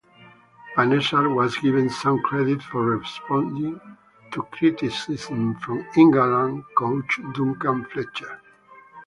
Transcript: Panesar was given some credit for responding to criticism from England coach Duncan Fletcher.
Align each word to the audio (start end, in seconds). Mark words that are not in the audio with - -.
Panesar 0.75 1.31
was 1.35 1.57
given 1.59 1.87
some 1.87 2.23
credit 2.23 2.59
for 2.63 2.97
responding 2.97 3.79
to 4.31 4.41
criticism 4.49 5.53
from 5.59 5.85
England 5.95 6.63
coach 6.75 7.19
Duncan 7.35 7.85
Fletcher. 7.85 8.41